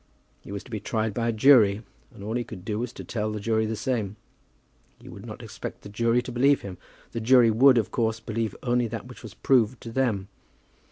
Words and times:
He 0.39 0.51
was 0.51 0.63
to 0.63 0.71
be 0.71 0.79
tried 0.79 1.13
by 1.13 1.27
a 1.27 1.31
jury, 1.31 1.83
and 2.11 2.23
all 2.23 2.33
he 2.33 2.43
could 2.43 2.65
do 2.65 2.79
was 2.79 2.91
to 2.93 3.03
tell 3.03 3.31
the 3.31 3.39
jury 3.39 3.67
the 3.67 3.75
same. 3.75 4.15
He 4.99 5.07
would 5.07 5.27
not 5.27 5.43
expect 5.43 5.83
the 5.83 5.89
jury 5.89 6.23
to 6.23 6.31
believe 6.31 6.61
him. 6.63 6.79
The 7.11 7.21
jury 7.21 7.51
would, 7.51 7.77
of 7.77 7.91
course, 7.91 8.19
believe 8.19 8.55
only 8.63 8.87
that 8.87 9.05
which 9.05 9.21
was 9.21 9.35
proved 9.35 9.79
to 9.81 9.91
them. 9.91 10.27